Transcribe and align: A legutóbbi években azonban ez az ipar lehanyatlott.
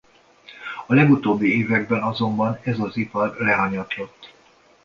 A 0.87 0.93
legutóbbi 0.93 1.57
években 1.57 2.03
azonban 2.03 2.59
ez 2.63 2.79
az 2.79 2.97
ipar 2.97 3.35
lehanyatlott. 3.39 4.33